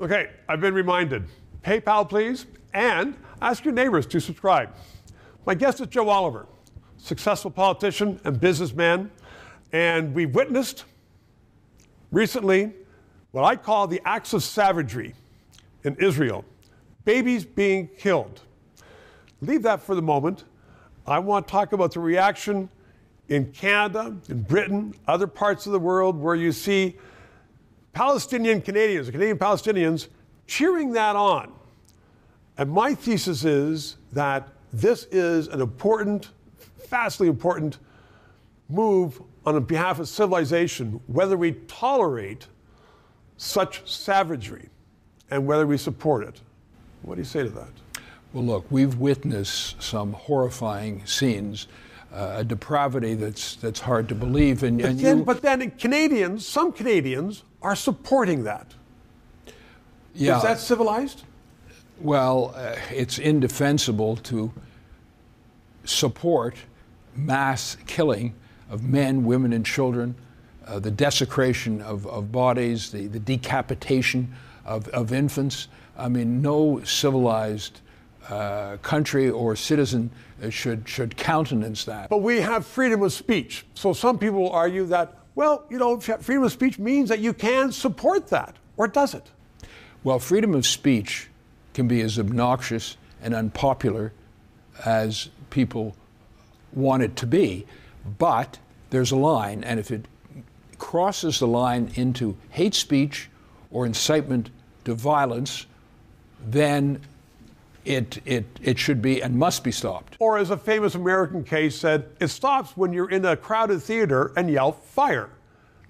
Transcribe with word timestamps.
Okay, 0.00 0.30
I've 0.48 0.62
been 0.62 0.72
reminded. 0.72 1.24
PayPal, 1.62 2.08
please, 2.08 2.46
and 2.72 3.14
ask 3.42 3.66
your 3.66 3.74
neighbors 3.74 4.06
to 4.06 4.18
subscribe. 4.18 4.70
My 5.44 5.54
guest 5.54 5.78
is 5.78 5.88
Joe 5.88 6.08
Oliver, 6.08 6.46
successful 6.96 7.50
politician 7.50 8.18
and 8.24 8.40
businessman, 8.40 9.10
and 9.72 10.14
we've 10.14 10.34
witnessed 10.34 10.86
recently 12.10 12.72
what 13.32 13.44
I 13.44 13.56
call 13.56 13.86
the 13.86 14.00
acts 14.06 14.32
of 14.32 14.42
savagery 14.42 15.12
in 15.84 15.96
Israel 15.96 16.46
babies 17.04 17.44
being 17.44 17.86
killed. 17.98 18.40
Leave 19.42 19.62
that 19.64 19.82
for 19.82 19.94
the 19.94 20.02
moment. 20.02 20.44
I 21.06 21.18
want 21.18 21.46
to 21.46 21.52
talk 21.52 21.74
about 21.74 21.92
the 21.92 22.00
reaction 22.00 22.70
in 23.28 23.52
Canada, 23.52 24.16
in 24.30 24.44
Britain, 24.44 24.94
other 25.06 25.26
parts 25.26 25.66
of 25.66 25.72
the 25.72 25.78
world 25.78 26.16
where 26.16 26.36
you 26.36 26.52
see 26.52 26.96
Palestinian 27.92 28.60
Canadians, 28.60 29.10
Canadian 29.10 29.38
Palestinians, 29.38 30.08
cheering 30.46 30.92
that 30.92 31.16
on. 31.16 31.52
And 32.58 32.70
my 32.70 32.94
thesis 32.94 33.44
is 33.44 33.96
that 34.12 34.48
this 34.72 35.04
is 35.10 35.48
an 35.48 35.60
important, 35.60 36.30
vastly 36.88 37.28
important 37.28 37.78
move 38.68 39.20
on 39.46 39.62
behalf 39.64 39.98
of 39.98 40.08
civilization, 40.08 41.00
whether 41.06 41.36
we 41.36 41.52
tolerate 41.52 42.46
such 43.36 43.88
savagery 43.90 44.68
and 45.30 45.46
whether 45.46 45.66
we 45.66 45.76
support 45.76 46.26
it. 46.26 46.40
What 47.02 47.14
do 47.14 47.20
you 47.22 47.24
say 47.24 47.42
to 47.42 47.48
that? 47.50 47.70
Well, 48.32 48.44
look, 48.44 48.66
we've 48.70 48.96
witnessed 48.96 49.82
some 49.82 50.12
horrifying 50.12 51.04
scenes, 51.06 51.66
uh, 52.12 52.34
a 52.38 52.44
depravity 52.44 53.14
that's 53.14 53.56
that's 53.56 53.80
hard 53.80 54.08
to 54.08 54.14
believe. 54.14 54.62
And, 54.62 54.78
but, 54.78 54.90
and 54.90 55.00
then, 55.00 55.18
you, 55.18 55.24
but 55.24 55.42
then 55.42 55.70
Canadians, 55.72 56.46
some 56.46 56.70
Canadians, 56.72 57.42
are 57.62 57.76
supporting 57.76 58.44
that. 58.44 58.66
Yeah. 60.14 60.38
Is 60.38 60.42
that 60.42 60.58
civilized? 60.58 61.24
Well, 62.00 62.54
uh, 62.56 62.76
it's 62.90 63.18
indefensible 63.18 64.16
to 64.16 64.52
support 65.84 66.56
mass 67.14 67.76
killing 67.86 68.34
of 68.70 68.84
men, 68.84 69.24
women, 69.24 69.52
and 69.52 69.66
children, 69.66 70.14
uh, 70.66 70.78
the 70.78 70.90
desecration 70.90 71.82
of, 71.82 72.06
of 72.06 72.32
bodies, 72.32 72.90
the, 72.90 73.06
the 73.08 73.18
decapitation 73.18 74.34
of, 74.64 74.88
of 74.88 75.12
infants. 75.12 75.68
I 75.98 76.08
mean, 76.08 76.40
no 76.40 76.82
civilized 76.84 77.80
uh, 78.28 78.76
country 78.78 79.28
or 79.28 79.56
citizen 79.56 80.10
should, 80.48 80.88
should 80.88 81.16
countenance 81.16 81.84
that. 81.84 82.08
But 82.08 82.22
we 82.22 82.40
have 82.40 82.64
freedom 82.64 83.02
of 83.02 83.12
speech. 83.12 83.66
So 83.74 83.92
some 83.92 84.18
people 84.18 84.50
argue 84.50 84.86
that, 84.86 85.16
well, 85.34 85.64
you 85.70 85.78
know, 85.78 85.98
freedom 86.00 86.44
of 86.44 86.52
speech 86.52 86.78
means 86.78 87.08
that 87.08 87.20
you 87.20 87.32
can 87.32 87.72
support 87.72 88.28
that, 88.28 88.56
or 88.76 88.88
does 88.88 89.14
it? 89.14 89.30
Well, 90.02 90.18
freedom 90.18 90.54
of 90.54 90.66
speech 90.66 91.28
can 91.74 91.86
be 91.86 92.00
as 92.00 92.18
obnoxious 92.18 92.96
and 93.22 93.34
unpopular 93.34 94.12
as 94.84 95.28
people 95.50 95.96
want 96.72 97.02
it 97.02 97.16
to 97.16 97.26
be, 97.26 97.66
but 98.18 98.58
there's 98.90 99.10
a 99.10 99.16
line, 99.16 99.62
and 99.64 99.78
if 99.78 99.90
it 99.90 100.06
crosses 100.78 101.38
the 101.38 101.46
line 101.46 101.90
into 101.94 102.36
hate 102.50 102.74
speech 102.74 103.28
or 103.70 103.86
incitement 103.86 104.50
to 104.84 104.94
violence, 104.94 105.66
then 106.44 107.00
it, 107.84 108.20
it, 108.24 108.44
it 108.62 108.78
should 108.78 109.00
be 109.00 109.22
and 109.22 109.36
must 109.36 109.64
be 109.64 109.72
stopped. 109.72 110.16
Or, 110.18 110.38
as 110.38 110.50
a 110.50 110.56
famous 110.56 110.94
American 110.94 111.44
case 111.44 111.76
said, 111.76 112.10
it 112.20 112.28
stops 112.28 112.76
when 112.76 112.92
you're 112.92 113.10
in 113.10 113.24
a 113.24 113.36
crowded 113.36 113.80
theater 113.82 114.32
and 114.36 114.50
yell 114.50 114.72
fire. 114.72 115.30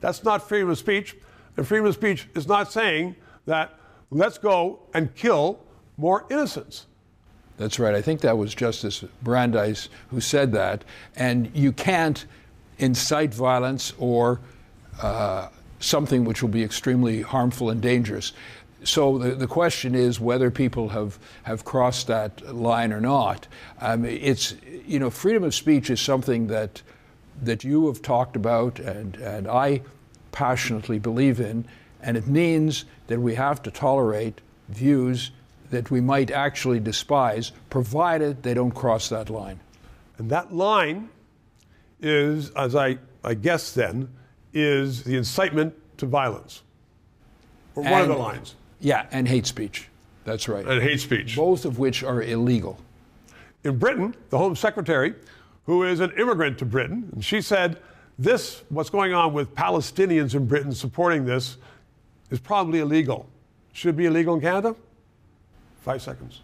That's 0.00 0.24
not 0.24 0.48
freedom 0.48 0.70
of 0.70 0.78
speech. 0.78 1.16
And 1.56 1.66
freedom 1.66 1.86
of 1.86 1.94
speech 1.94 2.28
is 2.34 2.46
not 2.46 2.72
saying 2.72 3.16
that 3.46 3.78
let's 4.10 4.38
go 4.38 4.80
and 4.94 5.14
kill 5.14 5.60
more 5.96 6.26
innocents. 6.30 6.86
That's 7.56 7.78
right. 7.78 7.94
I 7.94 8.00
think 8.00 8.22
that 8.22 8.38
was 8.38 8.54
Justice 8.54 9.04
Brandeis 9.22 9.90
who 10.08 10.20
said 10.20 10.52
that. 10.52 10.84
And 11.16 11.50
you 11.54 11.72
can't 11.72 12.24
incite 12.78 13.34
violence 13.34 13.92
or 13.98 14.40
uh, 15.02 15.48
something 15.80 16.24
which 16.24 16.40
will 16.40 16.48
be 16.48 16.62
extremely 16.62 17.20
harmful 17.20 17.68
and 17.68 17.82
dangerous. 17.82 18.32
So 18.84 19.18
the, 19.18 19.34
the 19.34 19.46
question 19.46 19.94
is 19.94 20.20
whether 20.20 20.50
people 20.50 20.88
have, 20.88 21.18
have 21.42 21.64
crossed 21.64 22.06
that 22.06 22.54
line 22.54 22.92
or 22.92 23.00
not. 23.00 23.46
Um, 23.80 24.04
it's, 24.04 24.54
you 24.86 24.98
know, 24.98 25.10
freedom 25.10 25.44
of 25.44 25.54
speech 25.54 25.90
is 25.90 26.00
something 26.00 26.46
that, 26.46 26.82
that 27.42 27.62
you 27.62 27.86
have 27.88 28.00
talked 28.02 28.36
about 28.36 28.78
and, 28.78 29.16
and 29.16 29.46
I 29.48 29.82
passionately 30.32 30.98
believe 30.98 31.40
in, 31.40 31.66
and 32.02 32.16
it 32.16 32.26
means 32.26 32.84
that 33.08 33.20
we 33.20 33.34
have 33.34 33.62
to 33.64 33.70
tolerate 33.70 34.40
views 34.68 35.30
that 35.70 35.90
we 35.90 36.00
might 36.00 36.30
actually 36.30 36.80
despise, 36.80 37.52
provided 37.68 38.42
they 38.42 38.54
don't 38.54 38.72
cross 38.72 39.08
that 39.08 39.30
line. 39.30 39.60
And 40.18 40.30
that 40.30 40.54
line 40.54 41.08
is, 42.00 42.50
as 42.50 42.74
I, 42.74 42.98
I 43.22 43.34
guess 43.34 43.72
then, 43.72 44.08
is 44.52 45.04
the 45.04 45.16
incitement 45.16 45.74
to 45.98 46.06
violence. 46.06 46.62
Or 47.74 47.84
one 47.84 48.02
of 48.02 48.08
the 48.08 48.16
lines. 48.16 48.54
Yeah, 48.80 49.06
and 49.10 49.28
hate 49.28 49.46
speech. 49.46 49.88
That's 50.24 50.48
right. 50.48 50.66
And 50.66 50.82
hate 50.82 51.00
speech. 51.00 51.36
Both 51.36 51.64
of 51.64 51.78
which 51.78 52.02
are 52.02 52.22
illegal. 52.22 52.78
In 53.64 53.78
Britain, 53.78 54.14
the 54.30 54.38
Home 54.38 54.56
Secretary, 54.56 55.14
who 55.66 55.84
is 55.84 56.00
an 56.00 56.12
immigrant 56.18 56.58
to 56.58 56.64
Britain, 56.64 57.08
and 57.12 57.24
she 57.24 57.40
said, 57.40 57.78
this, 58.18 58.62
what's 58.68 58.90
going 58.90 59.14
on 59.14 59.32
with 59.32 59.54
Palestinians 59.54 60.34
in 60.34 60.46
Britain 60.46 60.72
supporting 60.72 61.24
this, 61.24 61.56
is 62.30 62.38
probably 62.38 62.80
illegal. 62.80 63.26
Should 63.72 63.96
be 63.96 64.06
illegal 64.06 64.34
in 64.34 64.40
Canada? 64.40 64.76
Five 65.80 66.02
seconds. 66.02 66.40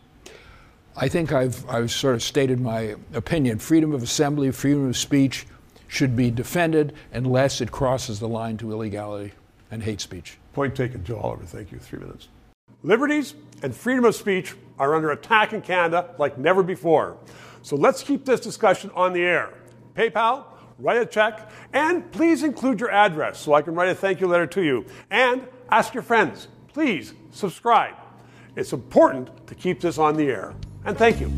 I 0.96 1.08
think 1.08 1.32
I've, 1.32 1.68
I've 1.68 1.90
sort 1.90 2.14
of 2.14 2.22
stated 2.22 2.60
my 2.60 2.96
opinion. 3.12 3.58
Freedom 3.58 3.92
of 3.92 4.02
assembly, 4.02 4.50
freedom 4.50 4.88
of 4.88 4.96
speech 4.96 5.46
should 5.88 6.16
be 6.16 6.30
defended 6.30 6.94
unless 7.12 7.60
it 7.60 7.70
crosses 7.70 8.18
the 8.20 8.28
line 8.28 8.56
to 8.58 8.72
illegality 8.72 9.32
and 9.70 9.82
hate 9.82 10.00
speech. 10.00 10.38
Point 10.56 10.74
taken, 10.74 11.04
Joe 11.04 11.18
Oliver. 11.18 11.44
Thank 11.44 11.70
you. 11.70 11.78
Three 11.78 11.98
minutes. 11.98 12.28
Liberties 12.82 13.34
and 13.62 13.76
freedom 13.76 14.06
of 14.06 14.14
speech 14.14 14.54
are 14.78 14.94
under 14.94 15.10
attack 15.10 15.52
in 15.52 15.60
Canada 15.60 16.14
like 16.16 16.38
never 16.38 16.62
before. 16.62 17.18
So 17.60 17.76
let's 17.76 18.02
keep 18.02 18.24
this 18.24 18.40
discussion 18.40 18.90
on 18.94 19.12
the 19.12 19.20
air. 19.20 19.52
PayPal, 19.94 20.44
write 20.78 20.96
a 20.96 21.04
check, 21.04 21.50
and 21.74 22.10
please 22.10 22.42
include 22.42 22.80
your 22.80 22.90
address 22.90 23.38
so 23.38 23.52
I 23.52 23.60
can 23.60 23.74
write 23.74 23.90
a 23.90 23.94
thank 23.94 24.18
you 24.18 24.28
letter 24.28 24.46
to 24.46 24.62
you. 24.62 24.86
And 25.10 25.46
ask 25.70 25.92
your 25.92 26.02
friends. 26.02 26.48
Please 26.68 27.12
subscribe. 27.32 27.94
It's 28.56 28.72
important 28.72 29.46
to 29.48 29.54
keep 29.54 29.82
this 29.82 29.98
on 29.98 30.16
the 30.16 30.24
air. 30.24 30.54
And 30.86 30.96
thank 30.96 31.20
you. 31.20 31.30